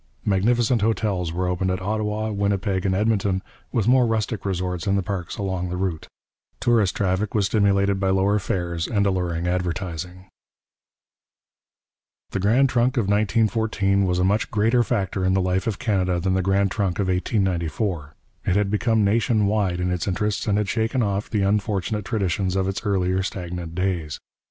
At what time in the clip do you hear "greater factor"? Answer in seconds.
14.49-15.23